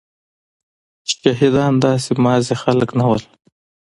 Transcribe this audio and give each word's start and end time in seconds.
شهيدان 1.11 1.73
داسي 1.83 2.13
ماځي 2.23 2.55
خلک 2.63 2.89
نه 2.99 3.05
ول. 3.09 3.23